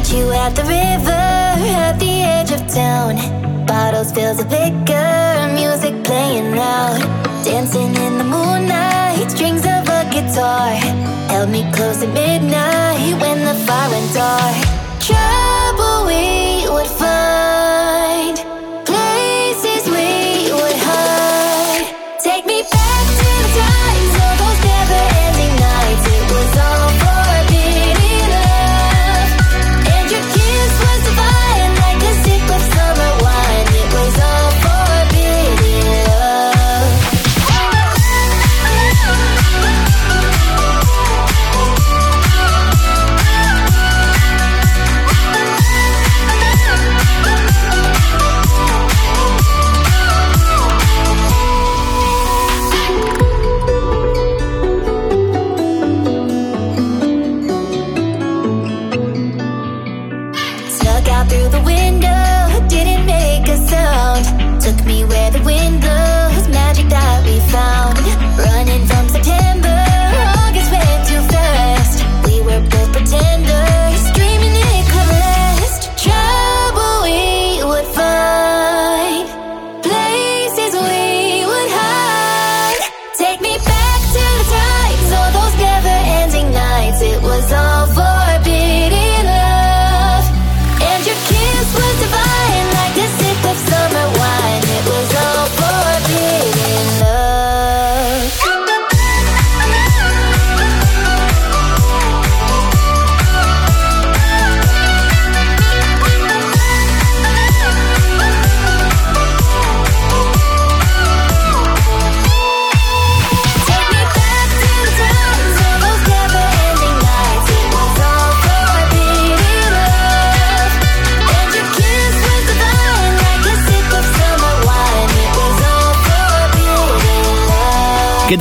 Met 0.00 0.12
you 0.14 0.32
at 0.32 0.56
the 0.56 0.62
river, 0.62 1.10
at 1.12 1.98
the 1.98 2.22
edge 2.22 2.50
of 2.52 2.66
town. 2.72 3.16
Bottles 3.66 4.10
filled 4.12 4.38
with 4.38 4.50
liquor, 4.50 5.52
music 5.52 6.02
playing 6.04 6.56
loud. 6.56 7.02
Dancing 7.44 7.94
in 7.96 8.16
the 8.16 8.24
moonlight, 8.24 9.30
strings 9.30 9.60
of 9.66 9.84
a 9.98 10.08
guitar. 10.10 10.70
Held 11.28 11.50
me 11.50 11.70
close 11.74 12.02
at 12.02 12.14
midnight 12.14 13.20
when 13.20 13.44
the 13.44 13.52
fire 13.66 13.90
went 13.90 14.14
dark. 14.14 14.56
Trouble 15.04 16.06
we 16.06 16.64
would 16.72 16.90
find, 17.02 18.38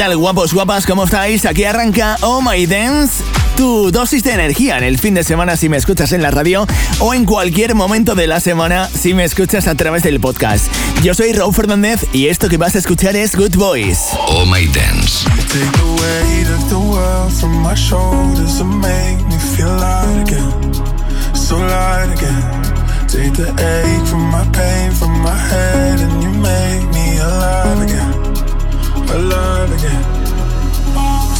tal, 0.09 0.17
guapos, 0.17 0.53
guapas? 0.53 0.85
¿Cómo 0.85 1.03
estáis? 1.03 1.45
Aquí 1.45 1.65
arranca 1.65 2.17
Oh 2.21 2.41
My 2.41 2.65
Dance. 2.65 3.23
Tu 3.55 3.91
dosis 3.91 4.23
de 4.23 4.33
energía 4.33 4.77
en 4.77 4.83
el 4.83 4.97
fin 4.97 5.13
de 5.13 5.23
semana 5.23 5.55
si 5.55 5.69
me 5.69 5.77
escuchas 5.77 6.13
en 6.13 6.21
la 6.21 6.31
radio 6.31 6.65
o 6.99 7.13
en 7.13 7.25
cualquier 7.25 7.75
momento 7.75 8.15
de 8.15 8.25
la 8.25 8.39
semana 8.39 8.87
si 8.87 9.13
me 9.13 9.23
escuchas 9.23 9.67
a 9.67 9.75
través 9.75 10.01
del 10.03 10.19
podcast. 10.19 10.67
Yo 11.03 11.13
soy 11.13 11.33
Raúl 11.33 11.53
Fernández 11.53 12.05
y 12.13 12.27
esto 12.27 12.49
que 12.49 12.57
vas 12.57 12.75
a 12.75 12.79
escuchar 12.79 13.15
es 13.15 13.35
Good 13.35 13.55
Boys. 13.55 13.99
Oh 14.27 14.45
My 14.45 14.65
Dance. 14.67 15.25
Take 15.47 15.69
the 15.73 16.01
weight 16.01 16.47
of 16.57 16.69
the 16.69 16.77
world 16.77 17.31
from 17.33 17.61
my 17.61 17.75
shoulders 17.75 18.59
and 18.61 18.79
make 18.79 19.23
me 19.27 19.37
feel 19.55 19.67
light 19.67 20.27
again. 20.27 20.73
So 21.35 21.57
light 21.57 22.17
again. 22.17 22.61
Take 23.07 23.33
the 23.33 23.49
ache 23.49 24.07
from 24.07 24.31
my 24.31 24.45
pain 24.53 24.91
from 24.91 25.11
my 25.21 25.35
head 25.35 25.99
and 25.99 26.23
you 26.23 26.29
make 26.29 26.89
me 26.93 27.17
alive 27.19 27.81
again. 27.83 28.18
Alive 29.11 29.71
again. 29.73 30.03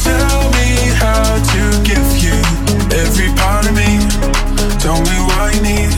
Tell 0.04 0.42
me 0.58 0.70
how 0.98 1.38
to 1.52 1.62
give 1.86 2.10
you 2.18 2.34
every 2.98 3.30
part 3.38 3.68
of 3.70 3.76
me. 3.78 4.02
Tell 4.80 5.00
me 5.10 5.16
what 5.30 5.54
you 5.54 5.62
need. 5.62 5.94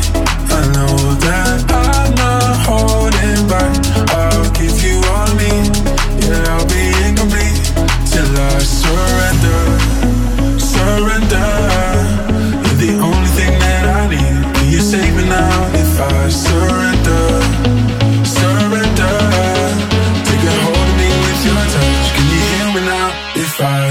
I 0.51 0.61
know 0.75 0.95
that 1.25 1.63
I'm 1.71 2.13
not 2.15 2.55
holding 2.67 3.47
back. 3.47 3.71
I'll 4.11 4.51
give 4.51 4.83
you 4.83 4.99
all 5.15 5.31
of 5.31 5.37
me. 5.39 5.53
Yeah, 6.27 6.53
I'll 6.53 6.67
be 6.67 6.91
incomplete 7.07 7.63
till 8.11 8.31
I 8.35 8.59
surrender. 8.59 9.61
Surrender. 10.59 11.51
You're 12.63 12.79
the 12.83 12.93
only 12.99 13.29
thing 13.37 13.57
that 13.59 13.85
I 13.87 14.09
need. 14.11 14.55
Can 14.55 14.67
you 14.69 14.81
save 14.81 15.15
me 15.15 15.23
now 15.23 15.71
if 15.73 15.99
I? 16.01 16.27
Surrender. 16.27 17.40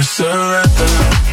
Surrender. 0.02 1.29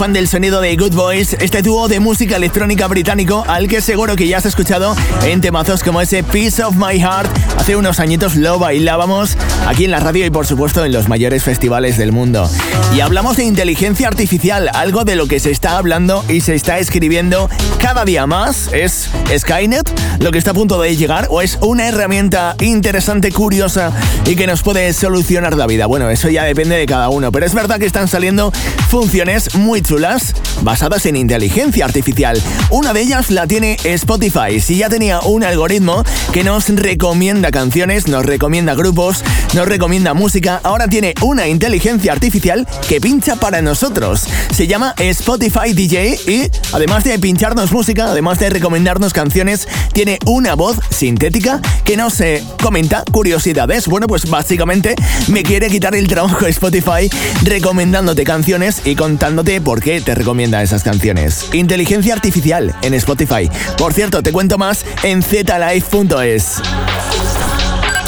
Fan 0.00 0.14
del 0.14 0.28
sonido 0.28 0.62
de 0.62 0.74
Good 0.76 0.94
Boys, 0.94 1.36
este 1.40 1.60
dúo 1.60 1.86
de 1.86 2.00
música 2.00 2.36
electrónica 2.36 2.86
británico 2.86 3.44
al 3.46 3.68
que 3.68 3.82
seguro 3.82 4.16
que 4.16 4.26
ya 4.26 4.38
has 4.38 4.46
escuchado 4.46 4.96
en 5.24 5.42
temazos 5.42 5.82
como 5.82 6.00
ese 6.00 6.22
Piece 6.22 6.64
of 6.64 6.76
My 6.76 6.98
Heart. 6.98 7.30
Hace 7.58 7.76
unos 7.76 8.00
añitos 8.00 8.34
lo 8.34 8.58
bailábamos 8.58 9.36
aquí 9.66 9.84
en 9.84 9.90
la 9.90 10.00
radio 10.00 10.24
y 10.24 10.30
por 10.30 10.46
supuesto 10.46 10.86
en 10.86 10.92
los 10.92 11.06
mayores 11.06 11.42
festivales 11.42 11.98
del 11.98 12.12
mundo. 12.12 12.48
Y 12.96 13.00
hablamos 13.00 13.36
de 13.36 13.44
inteligencia 13.44 14.08
artificial, 14.08 14.70
algo 14.72 15.04
de 15.04 15.16
lo 15.16 15.26
que 15.26 15.38
se 15.38 15.50
está 15.50 15.76
hablando 15.76 16.24
y 16.30 16.40
se 16.40 16.54
está 16.54 16.78
escribiendo 16.78 17.50
cada 17.78 18.06
día 18.06 18.26
más. 18.26 18.70
¿Es 18.72 19.10
Skynet 19.36 19.90
lo 20.20 20.32
que 20.32 20.38
está 20.38 20.52
a 20.52 20.54
punto 20.54 20.80
de 20.80 20.96
llegar 20.96 21.26
o 21.28 21.42
es 21.42 21.58
una 21.60 21.86
herramienta 21.86 22.56
interesante, 22.60 23.32
curiosa 23.32 23.92
y 24.24 24.34
que 24.34 24.46
nos 24.46 24.62
puede 24.62 24.94
solucionar 24.94 25.58
la 25.58 25.66
vida? 25.66 25.84
Bueno, 25.84 26.08
eso 26.08 26.30
ya 26.30 26.44
depende 26.44 26.76
de 26.76 26.86
cada 26.86 27.10
uno, 27.10 27.30
pero 27.30 27.44
es 27.44 27.52
verdad 27.52 27.78
que 27.78 27.86
están 27.86 28.08
saliendo 28.08 28.50
funciones 28.88 29.54
muy 29.56 29.82
chulas 29.90 30.36
basadas 30.62 31.04
en 31.06 31.16
inteligencia 31.16 31.84
artificial. 31.84 32.40
Una 32.70 32.92
de 32.92 33.00
ellas 33.00 33.28
la 33.32 33.48
tiene 33.48 33.76
Spotify. 33.82 34.60
Si 34.60 34.76
ya 34.76 34.88
tenía 34.88 35.18
un 35.18 35.42
algoritmo 35.42 36.04
que 36.32 36.44
nos 36.44 36.68
recomienda 36.68 37.50
canciones, 37.50 38.06
nos 38.06 38.24
recomienda 38.24 38.76
grupos, 38.76 39.24
nos 39.52 39.66
recomienda 39.66 40.14
música, 40.14 40.60
ahora 40.62 40.86
tiene 40.86 41.14
una 41.22 41.48
inteligencia 41.48 42.12
artificial 42.12 42.68
que 42.88 43.00
pincha 43.00 43.34
para 43.34 43.62
nosotros. 43.62 44.28
Se 44.54 44.68
llama 44.68 44.94
Spotify 44.96 45.72
DJ 45.72 46.20
y 46.24 46.48
además 46.72 47.02
de 47.02 47.18
pincharnos 47.18 47.72
música, 47.72 48.12
además 48.12 48.38
de 48.38 48.50
recomendarnos 48.50 49.12
canciones, 49.12 49.66
tiene 49.92 50.20
una 50.26 50.54
voz 50.54 50.76
sintética 50.90 51.60
que 51.84 51.96
nos 51.96 52.20
eh, 52.20 52.44
comenta 52.62 53.02
curiosidades. 53.10 53.88
Bueno, 53.88 54.06
pues 54.06 54.30
básicamente 54.30 54.94
me 55.26 55.42
quiere 55.42 55.68
quitar 55.68 55.96
el 55.96 56.06
trabajo 56.06 56.46
Spotify 56.46 57.10
recomendándote 57.42 58.22
canciones 58.22 58.82
y 58.84 58.94
contándote 58.94 59.60
por 59.60 59.79
qué 59.80 60.00
te 60.00 60.14
recomienda 60.14 60.62
esas 60.62 60.82
canciones. 60.82 61.48
Inteligencia 61.52 62.14
artificial 62.14 62.74
en 62.82 62.94
Spotify. 62.94 63.50
Por 63.76 63.92
cierto, 63.92 64.22
te 64.22 64.32
cuento 64.32 64.58
más 64.58 64.84
en 65.02 65.22
zlife.es. 65.22 66.60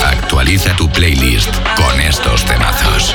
Actualiza 0.04 0.74
tu 0.76 0.88
playlist 0.90 1.54
con 1.76 2.00
estos 2.00 2.44
temazos. 2.44 3.14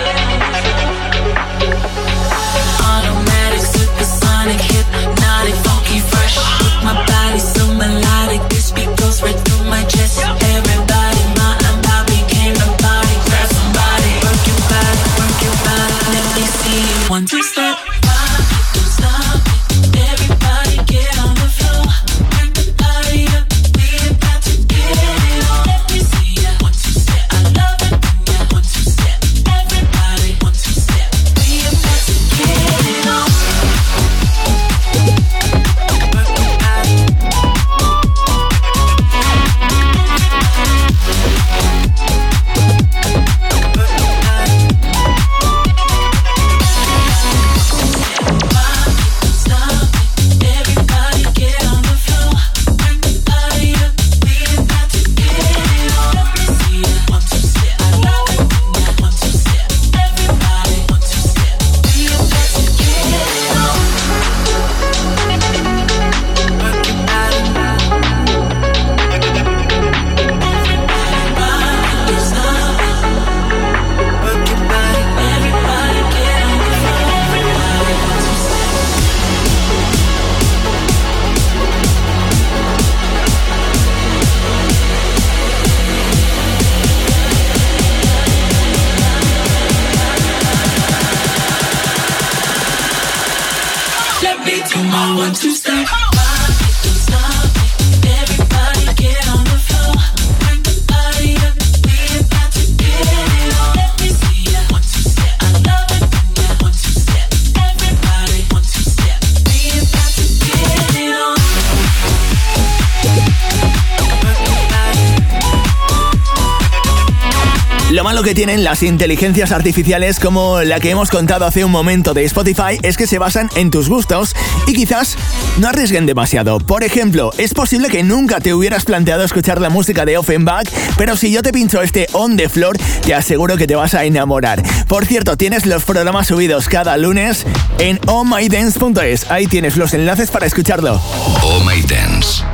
Tienen 118.47 118.63
las 118.63 118.81
inteligencias 118.81 119.51
artificiales 119.51 120.21
como 120.21 120.61
la 120.61 120.79
que 120.79 120.89
hemos 120.89 121.09
contado 121.09 121.45
hace 121.45 121.65
un 121.65 121.71
momento 121.71 122.13
de 122.13 122.23
Spotify 122.23 122.79
es 122.81 122.95
que 122.95 123.05
se 123.05 123.19
basan 123.19 123.49
en 123.55 123.71
tus 123.71 123.89
gustos 123.89 124.33
y 124.67 124.73
quizás 124.73 125.17
no 125.57 125.67
arriesguen 125.67 126.05
demasiado. 126.05 126.59
Por 126.59 126.85
ejemplo, 126.85 127.33
es 127.37 127.53
posible 127.53 127.89
que 127.89 128.03
nunca 128.03 128.39
te 128.39 128.53
hubieras 128.53 128.85
planteado 128.85 129.25
escuchar 129.25 129.59
la 129.59 129.69
música 129.69 130.05
de 130.05 130.17
Offenbach, 130.17 130.65
pero 130.97 131.17
si 131.17 131.29
yo 131.29 131.41
te 131.41 131.51
pincho 131.51 131.81
este 131.81 132.07
On 132.13 132.37
the 132.37 132.47
Floor, 132.47 132.77
te 133.05 133.13
aseguro 133.13 133.57
que 133.57 133.67
te 133.67 133.75
vas 133.75 133.95
a 133.95 134.05
enamorar. 134.05 134.63
Por 134.87 135.05
cierto, 135.05 135.35
tienes 135.35 135.65
los 135.65 135.83
programas 135.83 136.27
subidos 136.27 136.69
cada 136.69 136.95
lunes 136.95 137.45
en 137.79 137.99
ohmydance.es. 138.07 139.29
Ahí 139.29 139.47
tienes 139.47 139.75
los 139.75 139.93
enlaces 139.93 140.31
para 140.31 140.45
escucharlo. 140.45 141.01
Oh 141.43 141.59
My 141.65 141.81
Dance. 141.81 142.45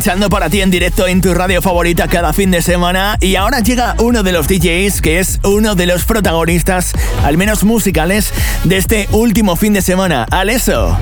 Pinchando 0.00 0.30
para 0.30 0.48
ti 0.48 0.62
en 0.62 0.70
directo 0.70 1.06
en 1.06 1.20
tu 1.20 1.34
radio 1.34 1.60
favorita 1.60 2.08
cada 2.08 2.32
fin 2.32 2.50
de 2.50 2.62
semana. 2.62 3.18
Y 3.20 3.36
ahora 3.36 3.60
llega 3.60 3.96
uno 3.98 4.22
de 4.22 4.32
los 4.32 4.48
DJs 4.48 5.02
que 5.02 5.18
es 5.18 5.40
uno 5.44 5.74
de 5.74 5.84
los 5.84 6.06
protagonistas, 6.06 6.94
al 7.22 7.36
menos 7.36 7.64
musicales, 7.64 8.32
de 8.64 8.78
este 8.78 9.08
último 9.12 9.56
fin 9.56 9.74
de 9.74 9.82
semana. 9.82 10.26
Aleso. 10.30 10.98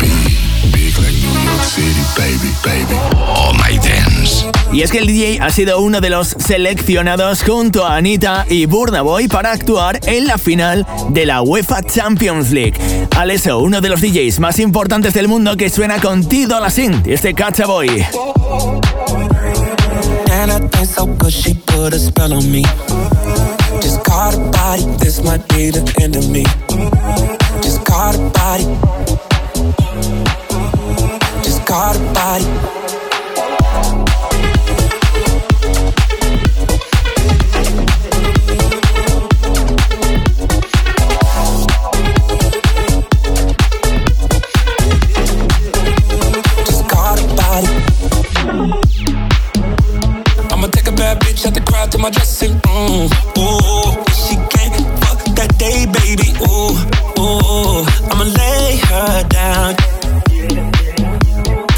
Big. 0.00 0.38
Y 4.72 4.82
es 4.82 4.90
que 4.90 4.98
el 4.98 5.06
DJ 5.06 5.40
ha 5.40 5.50
sido 5.50 5.80
uno 5.80 6.00
de 6.00 6.10
los 6.10 6.28
seleccionados 6.28 7.42
junto 7.42 7.86
a 7.86 7.96
Anita 7.96 8.44
y 8.48 8.66
Burna 8.66 9.02
Boy 9.02 9.26
para 9.26 9.52
actuar 9.52 9.98
en 10.06 10.26
la 10.26 10.38
final 10.38 10.86
de 11.08 11.26
la 11.26 11.42
UEFA 11.42 11.82
Champions 11.82 12.50
League. 12.50 12.74
Aleso, 13.16 13.58
uno 13.58 13.80
de 13.80 13.88
los 13.88 14.00
DJs 14.00 14.40
más 14.40 14.58
importantes 14.58 15.14
del 15.14 15.26
mundo 15.26 15.56
que 15.56 15.70
suena 15.70 16.00
con 16.00 16.28
Tido 16.28 16.60
la 16.60 16.70
Synth, 16.70 17.06
este 17.06 17.34
Catcha 17.34 17.66
Boy. 17.66 18.04
My 52.08 52.12
dressing 52.12 52.52
room. 52.66 53.10
Ooh, 53.36 53.92
she 54.24 54.36
can't 54.52 54.76
fuck 55.04 55.20
that 55.36 55.52
day, 55.58 55.84
baby. 55.84 56.32
Ooh, 56.40 56.72
ooh, 57.20 57.84
I'ma 58.08 58.24
lay 58.24 58.80
her 58.88 59.28
down 59.28 59.76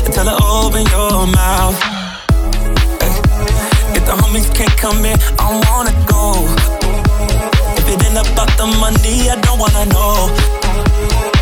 and 0.05 0.13
tell 0.15 0.29
her 0.31 0.39
open 0.39 0.87
your 0.95 1.27
mouth. 1.27 1.79
Ay, 3.03 3.17
If 3.97 4.07
the 4.07 4.15
homies 4.23 4.47
can't 4.55 4.77
come 4.79 5.05
in, 5.05 5.19
I 5.39 5.47
wanna 5.67 5.95
go. 6.07 6.47
If 7.79 7.89
it 7.93 7.99
ain't 8.07 8.21
about 8.23 8.51
the 8.57 8.67
money, 8.79 9.31
I 9.31 9.37
don't 9.47 9.59
wanna 9.59 9.87
know. 9.95 10.31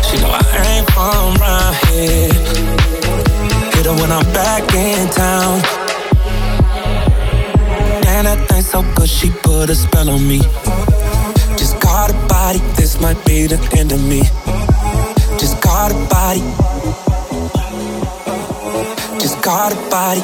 She 0.05 0.17
know 0.21 0.31
I 0.33 0.43
ain't 0.65 0.89
from 0.93 1.37
around 1.37 1.75
here. 1.85 2.33
Hit 3.73 3.85
her 3.85 3.93
when 4.01 4.11
I'm 4.11 4.25
back 4.33 4.73
in 4.73 5.09
town. 5.09 5.78
So 8.71 8.83
good 8.93 9.09
she 9.09 9.31
put 9.31 9.71
a 9.71 9.73
spell 9.73 10.11
on 10.11 10.27
me. 10.27 10.41
Just 11.57 11.81
got 11.81 12.11
a 12.11 12.13
body, 12.27 12.59
this 12.77 13.01
might 13.01 13.17
be 13.25 13.47
the 13.47 13.57
end 13.75 13.91
of 13.91 13.99
me. 14.07 14.21
Just 15.39 15.59
got 15.59 15.89
a 15.91 15.95
body. 16.07 16.41
Just 19.19 19.41
got 19.41 19.73
a 19.73 19.89
body. 19.89 20.21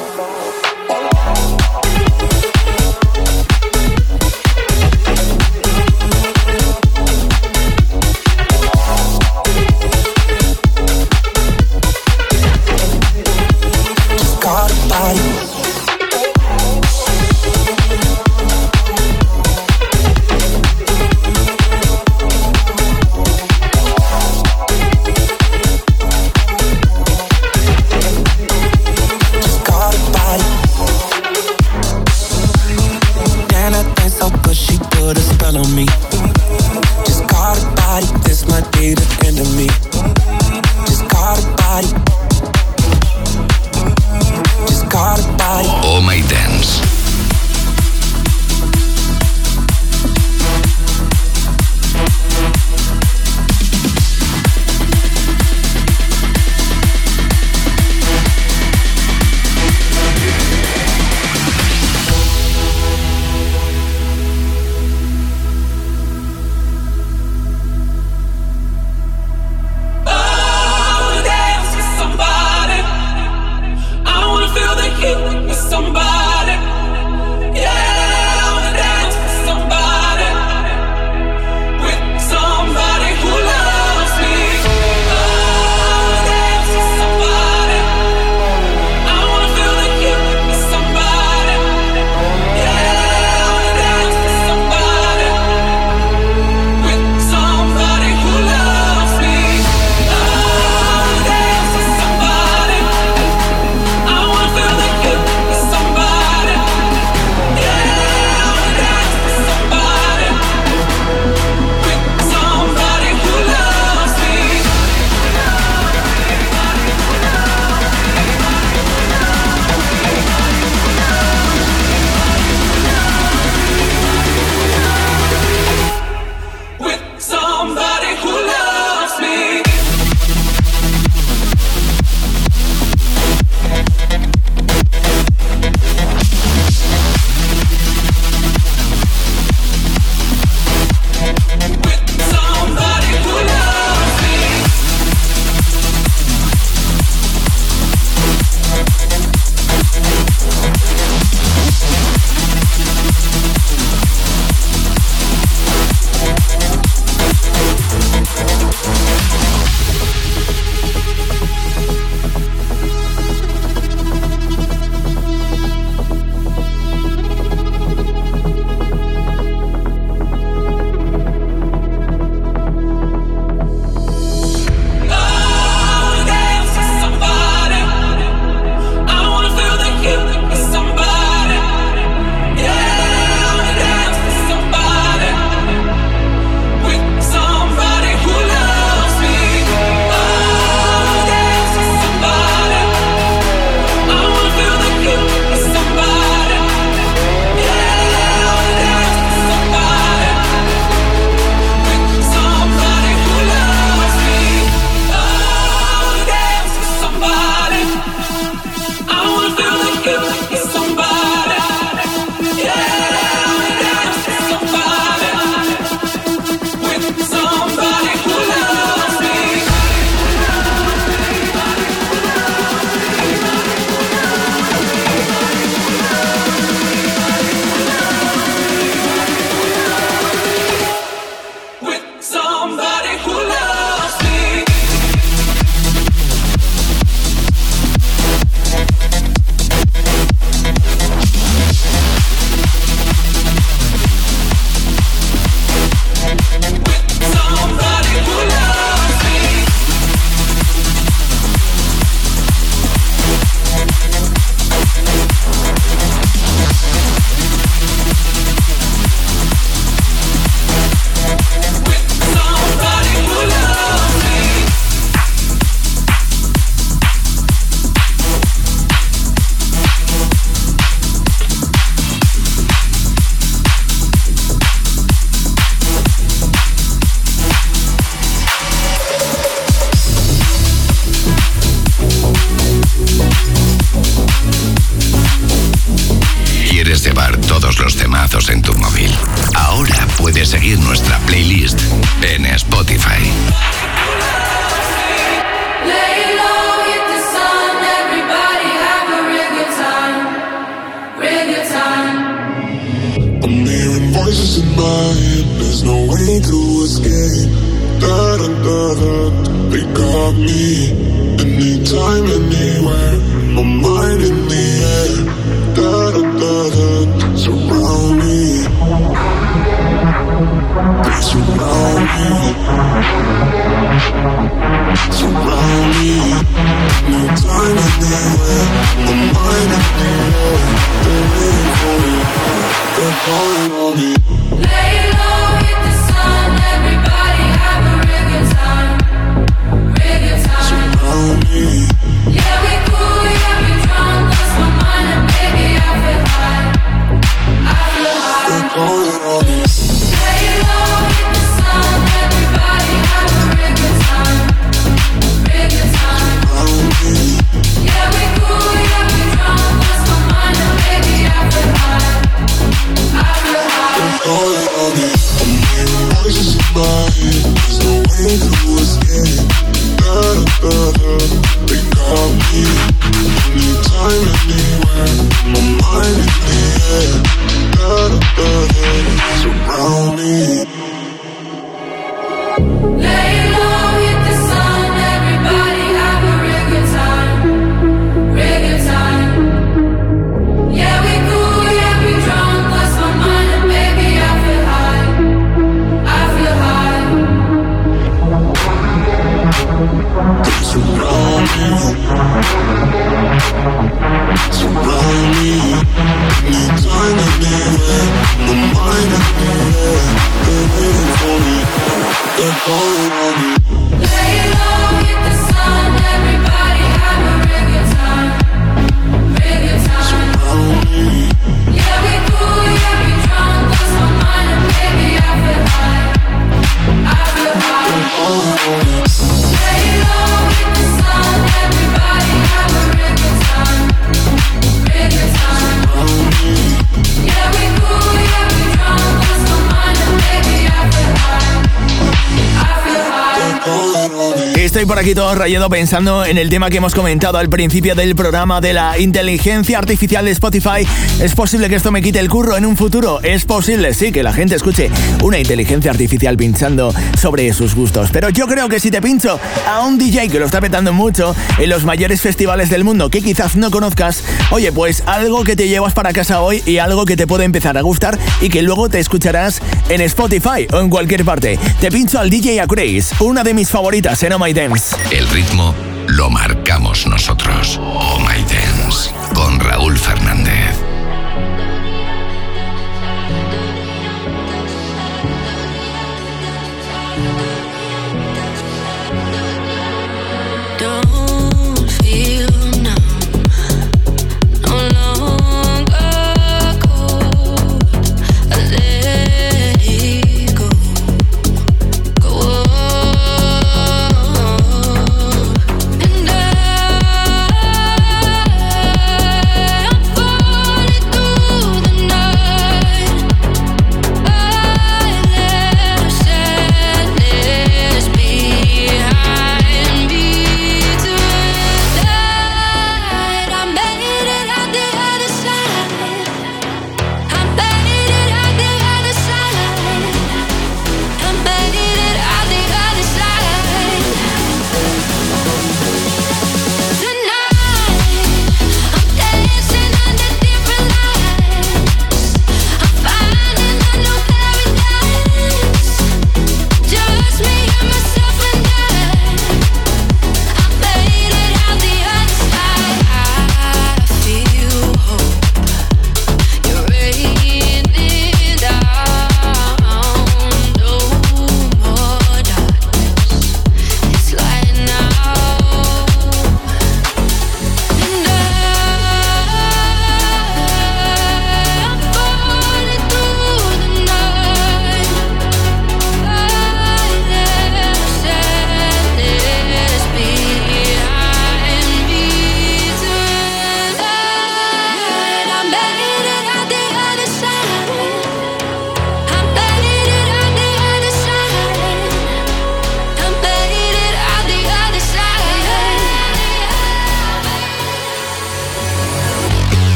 por 444.85 444.99
aquí 444.99 445.15
todo 445.15 445.33
rayado 445.33 445.69
pensando 445.69 446.25
en 446.25 446.37
el 446.37 446.49
tema 446.49 446.69
que 446.69 446.77
hemos 446.77 446.93
comentado 446.93 447.37
al 447.37 447.49
principio 447.49 447.95
del 447.95 448.15
programa 448.15 448.61
de 448.61 448.73
la 448.73 448.99
inteligencia 448.99 449.79
artificial 449.79 450.25
de 450.25 450.31
Spotify. 450.31 450.85
¿Es 451.19 451.33
posible 451.33 451.69
que 451.69 451.75
esto 451.75 451.91
me 451.91 452.01
quite 452.01 452.19
el 452.19 452.29
curro 452.29 452.55
en 452.55 452.65
un 452.65 452.77
futuro? 452.77 453.19
Es 453.23 453.45
posible, 453.45 453.93
sí, 453.93 454.11
que 454.11 454.21
la 454.21 454.33
gente 454.33 454.55
escuche 454.55 454.91
una 455.23 455.39
inteligencia 455.39 455.89
artificial 455.89 456.37
pinchando 456.37 456.93
sobre 457.19 457.51
sus 457.53 457.73
gustos. 457.73 458.09
Pero 458.11 458.29
yo 458.29 458.47
creo 458.47 458.69
que 458.69 458.79
si 458.79 458.91
te 458.91 459.01
pincho 459.01 459.39
a 459.67 459.81
un 459.81 459.97
DJ 459.97 460.29
que 460.29 460.39
lo 460.39 460.45
está 460.45 460.61
petando 460.61 460.93
mucho 460.93 461.35
en 461.57 461.69
los 461.69 461.83
mayores 461.83 462.21
festivales 462.21 462.69
del 462.69 462.83
mundo 462.83 463.09
que 463.09 463.21
quizás 463.21 463.55
no 463.55 463.71
conozcas, 463.71 464.23
oye, 464.51 464.71
pues 464.71 465.03
algo 465.07 465.43
que 465.43 465.55
te 465.55 465.67
llevas 465.67 465.93
para 465.93 466.13
casa 466.13 466.41
hoy 466.41 466.61
y 466.65 466.77
algo 466.77 467.05
que 467.05 467.17
te 467.17 467.25
puede 467.25 467.45
empezar 467.45 467.77
a 467.77 467.81
gustar 467.81 468.19
y 468.41 468.49
que 468.49 468.61
luego 468.61 468.89
te 468.89 468.99
escucharás 468.99 469.61
en 469.89 470.01
Spotify 470.01 470.67
o 470.71 470.79
en 470.79 470.89
cualquier 470.89 471.25
parte. 471.25 471.57
Te 471.79 471.91
pincho 471.91 472.19
al 472.19 472.29
DJ 472.29 472.61
Acraze, 472.61 473.15
una 473.19 473.43
de 473.43 473.53
mis 473.53 473.69
favoritas 473.69 474.21
en 474.21 474.33
Oh 474.33 474.39
My 474.39 474.53
Damn. 474.53 474.74
El 475.09 475.29
ritmo 475.29 475.73
lo 476.07 476.29
marcamos 476.29 477.07
nosotros. 477.07 477.79
Oh 477.81 478.19
My 478.19 478.43
Dance, 478.43 479.09
con 479.33 479.57
Raúl 479.57 479.97
Fernández. 479.97 480.84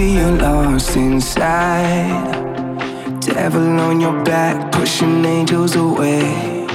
see 0.00 0.16
you're 0.16 0.38
lost 0.38 0.96
inside. 0.96 2.24
Devil 3.20 3.80
on 3.86 4.00
your 4.00 4.18
back, 4.24 4.72
pushing 4.72 5.24
angels 5.24 5.76
away. 5.76 6.66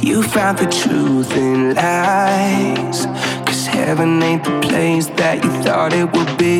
You 0.00 0.22
found 0.22 0.58
the 0.58 0.68
truth 0.80 1.30
in 1.44 1.74
lies. 1.74 2.98
Cause 3.46 3.66
heaven 3.66 4.22
ain't 4.22 4.44
the 4.44 4.56
place 4.68 5.06
that 5.20 5.36
you 5.44 5.50
thought 5.64 5.92
it 6.00 6.08
would 6.14 6.32
be. 6.44 6.56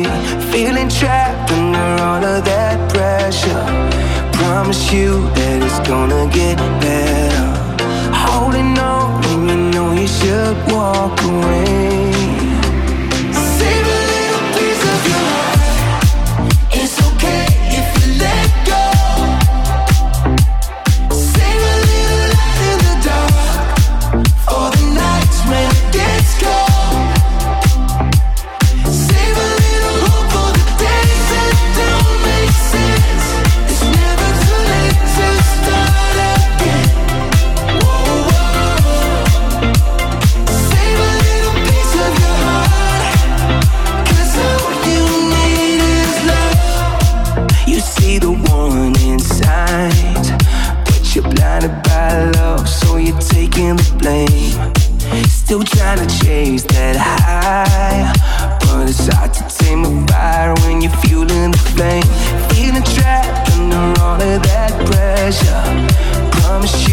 Feeling 0.51 0.89
trapped 0.99 1.51
under 1.51 1.89
all 2.07 2.23
of 2.33 2.43
that 2.51 2.77
pressure. 2.93 3.65
Promise 4.39 4.91
you 4.91 5.11
that 5.37 5.57
it's 5.67 5.79
gonna 5.87 6.25
get 6.39 6.57
better. 6.85 7.49
Holding 8.25 8.71
on 8.91 9.21
when 9.21 9.41
you 9.49 9.57
know 9.73 9.89
you 10.01 10.07
should 10.07 10.57
walk 10.73 11.15
away. 11.31 12.08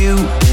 you. 0.06 0.45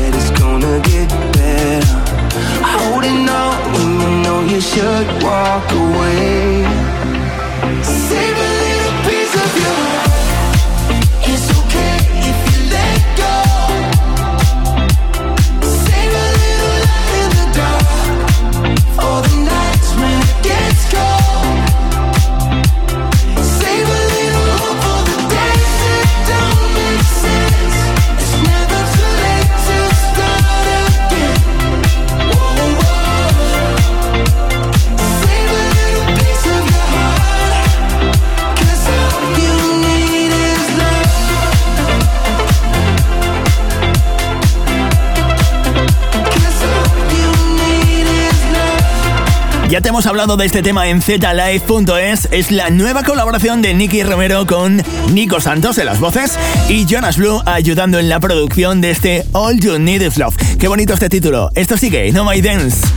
hemos 49.94 50.08
hablado 50.08 50.38
de 50.38 50.48
este 50.48 50.64
tema 50.64 50.88
en 50.88 51.04
zlive.es 51.04 52.28
es 52.32 52.50
la 52.50 52.72
nueva 52.72 53.04
colaboración 53.04 53.62
de 53.62 53.76
Nicky 53.76 54.02
Romero 54.02 54.48
con 54.48 54.82
Nico 55.12 55.40
Santos 55.40 55.78
en 55.78 55.86
las 55.86 56.00
voces 56.00 56.40
y 56.68 56.88
Jonas 56.88 57.18
Blue 57.18 57.44
ayudando 57.46 58.00
en 58.00 58.10
la 58.10 58.20
producción 58.20 58.82
de 58.82 58.90
este 58.90 59.24
All 59.34 59.60
You 59.60 59.78
Need 59.78 60.02
Is 60.02 60.18
Love. 60.18 60.36
Qué 60.58 60.68
bonito 60.68 60.96
este 60.96 61.10
título. 61.10 61.52
Esto 61.54 61.78
sigue, 61.78 62.12
No 62.12 62.24
oh 62.24 62.32
My 62.32 62.42
Dance. 62.42 62.88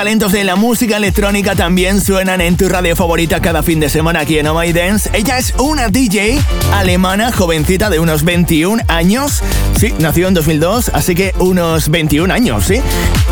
Talentos 0.00 0.32
de 0.32 0.44
la 0.44 0.56
música 0.56 0.96
electrónica 0.96 1.54
también 1.54 2.00
suenan 2.00 2.40
en 2.40 2.56
tu 2.56 2.70
radio 2.70 2.96
favorita 2.96 3.42
cada 3.42 3.62
fin 3.62 3.80
de 3.80 3.90
semana 3.90 4.20
aquí 4.20 4.38
en 4.38 4.46
Oh 4.46 4.58
My 4.58 4.72
Dance. 4.72 5.10
Ella 5.12 5.36
es 5.36 5.52
una 5.58 5.88
DJ 5.88 6.40
alemana, 6.72 7.30
jovencita 7.30 7.90
de 7.90 7.98
unos 7.98 8.24
21 8.24 8.82
años. 8.88 9.42
Sí, 9.78 9.92
nació 9.98 10.28
en 10.28 10.32
2002, 10.32 10.92
así 10.94 11.14
que 11.14 11.34
unos 11.38 11.90
21 11.90 12.32
años, 12.32 12.64
¿sí? 12.64 12.80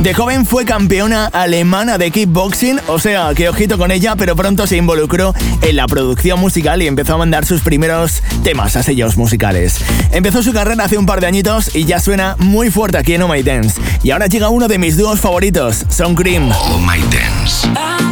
De 0.00 0.12
joven 0.12 0.44
fue 0.44 0.66
campeona 0.66 1.26
alemana 1.26 1.96
de 1.96 2.10
kickboxing, 2.10 2.80
o 2.86 2.98
sea, 2.98 3.32
que 3.34 3.48
ojito 3.48 3.78
con 3.78 3.90
ella, 3.90 4.14
pero 4.16 4.36
pronto 4.36 4.66
se 4.66 4.76
involucró 4.76 5.34
en 5.62 5.76
la 5.76 5.86
producción 5.86 6.38
musical 6.38 6.82
y 6.82 6.86
empezó 6.86 7.14
a 7.14 7.18
mandar 7.18 7.46
sus 7.46 7.62
primeros 7.62 8.22
temas 8.44 8.76
a 8.76 8.82
sellos 8.82 9.16
musicales. 9.16 9.76
Empezó 10.10 10.42
su 10.42 10.52
carrera 10.52 10.84
hace 10.84 10.98
un 10.98 11.06
par 11.06 11.22
de 11.22 11.28
añitos 11.28 11.74
y 11.74 11.86
ya 11.86 11.98
suena 11.98 12.36
muy 12.38 12.70
fuerte 12.70 12.98
aquí 12.98 13.14
en 13.14 13.22
Oh 13.22 13.28
My 13.28 13.42
Dance. 13.42 13.80
Y 14.02 14.10
ahora 14.10 14.26
llega 14.26 14.50
uno 14.50 14.68
de 14.68 14.78
mis 14.78 14.98
dúos 14.98 15.18
favoritos, 15.18 15.86
Son 15.88 16.14
Cream. 16.14 16.57
Oh 16.60 16.80
My 16.84 16.98
Dance. 17.10 18.07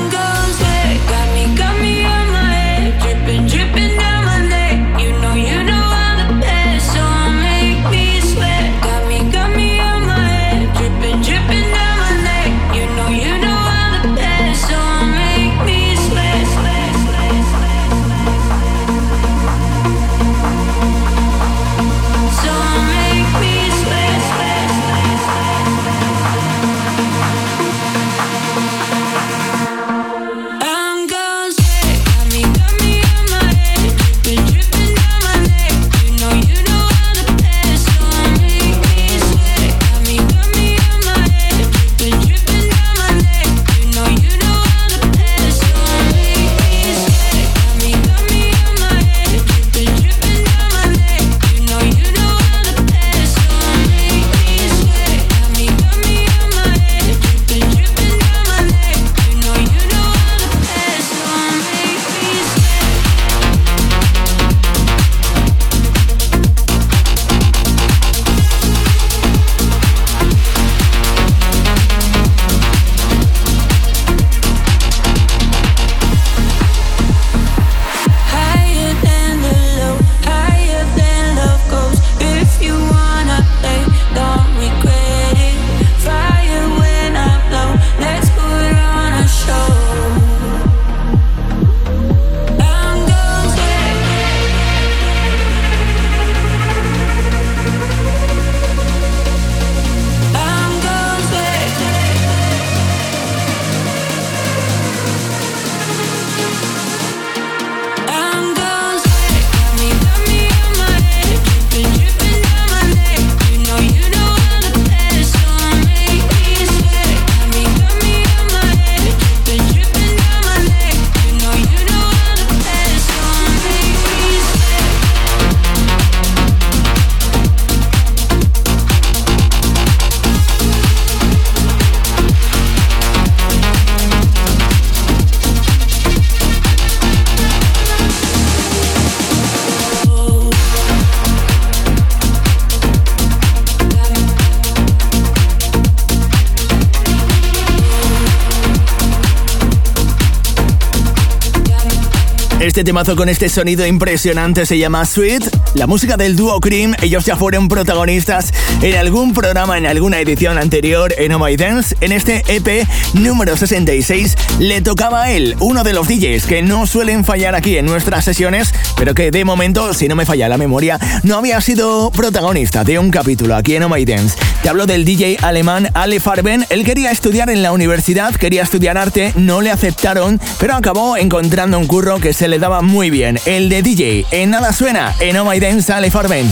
Este 152.76 152.84
temazo 152.84 153.16
con 153.16 153.30
este 153.30 153.48
sonido 153.48 153.86
impresionante 153.86 154.66
se 154.66 154.76
llama 154.76 155.06
Sweet. 155.06 155.44
La 155.76 155.86
música 155.86 156.18
del 156.18 156.36
dúo 156.36 156.60
Cream, 156.60 156.94
ellos 157.00 157.24
ya 157.24 157.34
fueron 157.34 157.68
protagonistas 157.68 158.52
en 158.82 158.96
algún 158.96 159.32
programa, 159.32 159.78
en 159.78 159.86
alguna 159.86 160.20
edición 160.20 160.58
anterior 160.58 161.14
en 161.16 161.32
Oh 161.32 161.38
My 161.38 161.56
Dance. 161.56 161.96
En 162.02 162.12
este 162.12 162.44
EP 162.48 162.86
número 163.14 163.56
66 163.56 164.36
le 164.58 164.82
tocaba 164.82 165.22
a 165.22 165.32
él, 165.32 165.56
uno 165.60 165.84
de 165.84 165.94
los 165.94 166.06
DJs 166.06 166.44
que 166.44 166.60
no 166.60 166.86
suelen 166.86 167.24
fallar 167.24 167.54
aquí 167.54 167.78
en 167.78 167.86
nuestras 167.86 168.26
sesiones, 168.26 168.74
pero 168.94 169.14
que 169.14 169.30
de 169.30 169.46
momento, 169.46 169.94
si 169.94 170.06
no 170.06 170.14
me 170.14 170.26
falla 170.26 170.46
la 170.46 170.58
memoria, 170.58 170.98
no 171.22 171.38
había 171.38 171.58
sido 171.62 172.10
protagonista 172.10 172.84
de 172.84 172.98
un 172.98 173.10
capítulo 173.10 173.56
aquí 173.56 173.74
en 173.74 173.84
Oh 173.84 173.88
My 173.88 174.04
Dance. 174.04 174.36
Te 174.62 174.68
hablo 174.68 174.84
del 174.84 175.06
DJ 175.06 175.38
alemán 175.40 175.88
Ale 175.94 176.20
Farben. 176.20 176.66
Él 176.68 176.84
quería 176.84 177.10
estudiar 177.10 177.48
en 177.48 177.62
la 177.62 177.72
universidad, 177.72 178.34
quería 178.34 178.64
estudiar 178.64 178.98
arte, 178.98 179.32
no 179.34 179.62
le 179.62 179.70
aceptaron, 179.70 180.38
pero 180.60 180.74
acabó 180.74 181.16
encontrando 181.16 181.78
un 181.78 181.86
curro 181.86 182.18
que 182.18 182.34
se 182.34 182.48
le 182.48 182.58
daba 182.66 182.82
muy 182.82 183.10
bien, 183.10 183.38
el 183.46 183.68
de 183.68 183.80
DJ. 183.80 184.26
En 184.32 184.50
nada 184.50 184.72
suena, 184.72 185.14
en 185.20 185.36
Oh 185.36 185.44
My 185.44 185.60
Dance 185.60 185.92
Ale 185.92 186.10
Farben. 186.10 186.44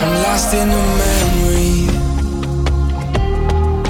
I'm 0.00 0.22
lost 0.22 0.54
in 0.54 0.70
a 0.70 0.82
memory. 1.02 1.88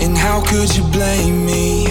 And 0.04 0.18
how 0.18 0.42
could 0.42 0.74
you 0.76 0.82
blame 0.90 1.46
me? 1.46 1.86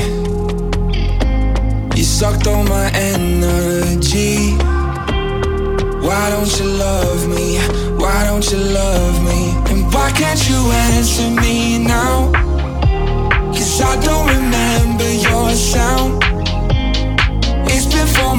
You 1.96 2.04
sucked 2.04 2.48
all 2.48 2.66
my 2.66 2.92
energy. 2.94 4.58
Why 6.02 6.30
don't 6.32 6.52
you 6.60 6.66
love 6.66 7.30
me? 7.30 7.60
Why 7.98 8.26
don't 8.26 8.46
you 8.52 8.58
love 8.58 9.24
me? 9.24 9.54
And 9.72 9.86
why 9.94 10.12
can't 10.12 10.50
you 10.50 10.70
answer 10.92 11.30
me 11.30 11.49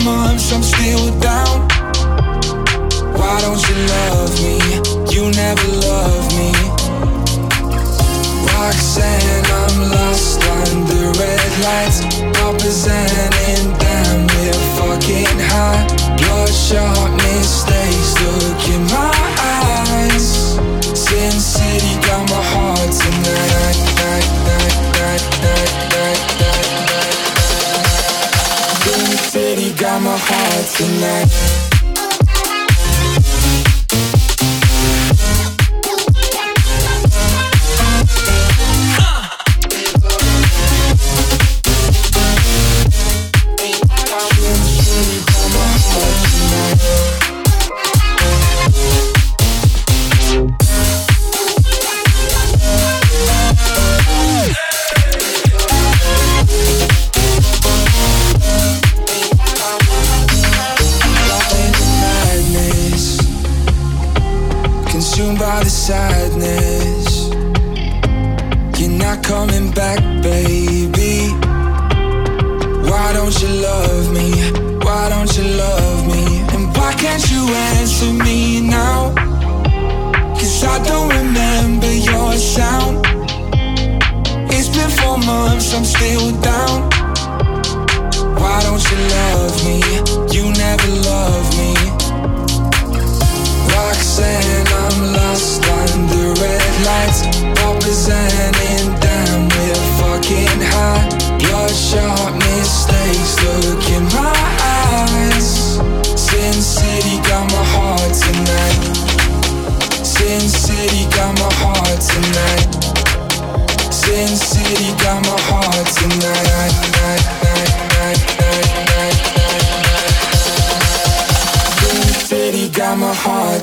four 0.00 0.12
months, 0.12 0.52
I'm 0.52 0.62
still 0.62 1.10
down. 1.20 1.68
Why 3.14 3.40
don't 3.40 3.60
you 3.68 3.76
love 3.86 4.32
me? 4.42 4.58
You 5.14 5.30
never 5.30 5.68
love 5.88 6.26
me. 6.36 6.52
Roxanne, 8.46 9.44
I'm 9.60 9.90
lost 9.90 10.42
under 10.44 11.18
red 11.18 11.52
lights. 11.64 12.00
Representing 12.40 13.72
damn 13.78 14.26
near 14.26 14.54
fucking 14.76 15.38
high. 15.50 15.86
Bloodshot 16.16 17.10
mistakes, 17.22 18.20
look 18.22 18.68
in 18.68 18.84
my 18.84 19.10
eyes. 19.40 19.49
Got 30.30 30.38
my 30.38 30.54
heart 30.54 30.66
tonight. 30.66 31.69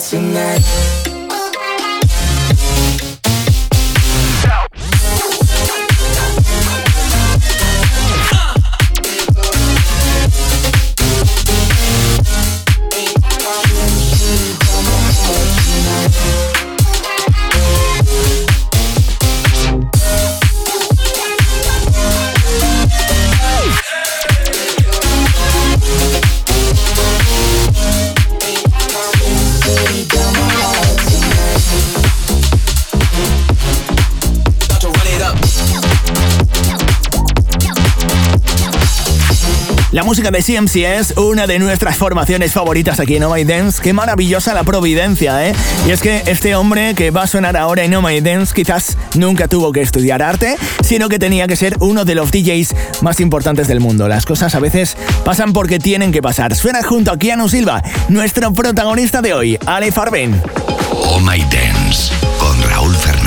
tonight. 0.07 0.96
La 39.91 40.03
música 40.03 40.31
de 40.31 40.43
CMC 40.43 40.75
es 40.99 41.13
una 41.15 41.47
de 41.47 41.59
nuestras 41.59 41.95
formaciones 41.95 42.51
favoritas 42.51 42.99
aquí 42.99 43.15
en 43.15 43.23
Oh 43.23 43.33
My 43.33 43.45
Dance. 43.45 43.81
Qué 43.81 43.93
maravillosa 43.93 44.53
la 44.53 44.65
providencia, 44.65 45.47
¿eh? 45.47 45.53
Y 45.87 45.91
es 45.91 46.01
que 46.01 46.23
este 46.25 46.55
hombre 46.55 46.93
que 46.93 47.09
va 47.09 47.23
a 47.23 47.27
sonar 47.27 47.55
ahora 47.55 47.85
en 47.85 47.95
Oh 47.95 48.01
My 48.01 48.19
Dance 48.19 48.53
quizás 48.53 48.97
nunca 49.15 49.47
tuvo 49.47 49.71
que 49.71 49.81
estudiar 49.81 50.21
arte, 50.21 50.57
sino 50.83 51.07
que 51.07 51.19
tenía 51.19 51.47
que 51.47 51.55
ser 51.55 51.77
uno 51.79 52.03
de 52.03 52.15
los 52.15 52.31
DJs 52.31 52.75
más 53.01 53.21
importantes 53.21 53.69
del 53.69 53.79
mundo. 53.79 54.09
Las 54.09 54.25
cosas 54.25 54.55
a 54.55 54.59
veces 54.59 54.97
pasan 55.23 55.53
porque 55.53 55.79
tienen 55.79 56.11
que 56.11 56.21
pasar. 56.21 56.53
Suena 56.53 56.83
junto 56.83 57.13
a 57.13 57.17
Keanu 57.17 57.47
Silva, 57.47 57.81
nuestro 58.09 58.51
protagonista 58.51 59.21
de 59.21 59.33
hoy, 59.33 59.57
Ale 59.65 59.93
Farben. 59.93 60.41
Oh 60.91 61.21
My 61.21 61.39
Dance 61.39 62.11
con 62.39 62.61
Raúl 62.69 62.93
Fernández. 62.93 63.26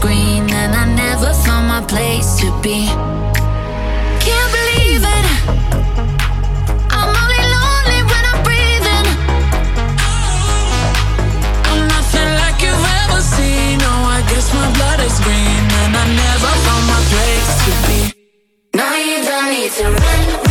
Green, 0.00 0.48
and 0.50 0.74
I 0.74 0.84
never 0.94 1.32
found 1.44 1.68
my 1.68 1.82
place 1.86 2.36
to 2.40 2.48
be. 2.62 2.88
Can't 4.24 4.50
believe 4.58 5.02
it. 5.16 5.26
I'm 6.96 7.10
only 7.22 7.42
lonely 7.54 8.00
when 8.10 8.22
I'm 8.30 8.40
breathing. 8.42 9.06
I'm 11.70 11.82
nothing 11.94 12.30
like 12.42 12.58
you've 12.64 12.86
ever 13.02 13.20
seen. 13.20 13.78
No, 13.78 13.92
I 14.16 14.24
guess 14.30 14.52
my 14.54 14.68
blood 14.76 15.00
is 15.00 15.16
green, 15.20 15.64
and 15.82 15.92
I 16.02 16.04
never 16.24 16.52
found 16.64 16.84
my 16.94 17.00
place 17.12 17.50
to 17.64 17.72
be. 17.86 18.00
No, 18.74 18.86
you 18.94 19.18
don't 19.22 19.50
need 19.52 19.70
to 19.72 19.84
run 19.84 20.49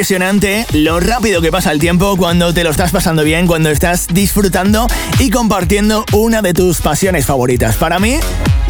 impresionante 0.00 0.64
lo 0.72 0.98
rápido 0.98 1.42
que 1.42 1.52
pasa 1.52 1.72
el 1.72 1.78
tiempo 1.78 2.16
cuando 2.16 2.54
te 2.54 2.64
lo 2.64 2.70
estás 2.70 2.90
pasando 2.90 3.22
bien, 3.22 3.46
cuando 3.46 3.68
estás 3.68 4.06
disfrutando 4.06 4.86
y 5.18 5.28
compartiendo 5.28 6.06
una 6.14 6.40
de 6.40 6.54
tus 6.54 6.80
pasiones 6.80 7.26
favoritas. 7.26 7.76
Para 7.76 7.98
mí, 7.98 8.18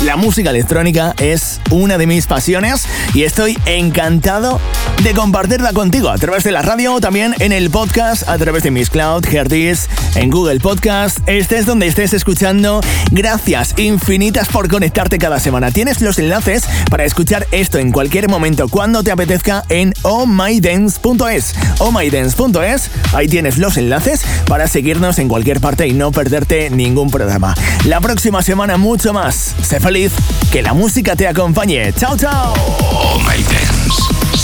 la 0.04 0.16
música 0.16 0.50
electrónica 0.50 1.14
es 1.20 1.60
una 1.70 1.98
de 1.98 2.08
mis 2.08 2.26
pasiones 2.26 2.84
y 3.14 3.22
estoy 3.22 3.56
encantado 3.64 4.58
de 5.02 5.14
compartirla 5.14 5.72
contigo 5.72 6.10
a 6.10 6.18
través 6.18 6.44
de 6.44 6.52
la 6.52 6.60
radio 6.62 6.94
o 6.94 7.00
también 7.00 7.34
en 7.38 7.52
el 7.52 7.70
podcast, 7.70 8.28
a 8.28 8.36
través 8.36 8.62
de 8.62 8.70
Miss 8.70 8.90
Cloud, 8.90 9.24
Herdis, 9.26 9.88
en 10.14 10.30
Google 10.30 10.60
Podcast, 10.60 11.18
estés 11.26 11.64
donde 11.64 11.86
estés 11.86 12.12
escuchando. 12.12 12.80
Gracias 13.10 13.74
infinitas 13.78 14.48
por 14.48 14.68
conectarte 14.68 15.18
cada 15.18 15.40
semana. 15.40 15.70
Tienes 15.70 16.02
los 16.02 16.18
enlaces 16.18 16.64
para 16.90 17.04
escuchar 17.04 17.46
esto 17.50 17.78
en 17.78 17.92
cualquier 17.92 18.28
momento 18.28 18.68
cuando 18.68 19.02
te 19.02 19.10
apetezca 19.10 19.64
en 19.70 19.94
ohmydance.es. 20.02 21.54
ohmydance.es, 21.78 22.90
ahí 23.14 23.28
tienes 23.28 23.58
los 23.58 23.76
enlaces 23.78 24.22
para 24.46 24.68
seguirnos 24.68 25.18
en 25.18 25.28
cualquier 25.28 25.60
parte 25.60 25.86
y 25.86 25.92
no 25.92 26.12
perderte 26.12 26.68
ningún 26.70 27.10
programa. 27.10 27.54
La 27.84 28.00
próxima 28.00 28.42
semana 28.42 28.76
mucho 28.76 29.12
más. 29.12 29.54
Sé 29.62 29.80
feliz, 29.80 30.12
que 30.52 30.62
la 30.62 30.74
música 30.74 31.16
te 31.16 31.26
acompañe. 31.26 31.92
Chao, 31.94 32.16
chao. 32.16 32.54
Oh 32.80 33.18
My 33.20 33.42
Dance. 33.42 33.79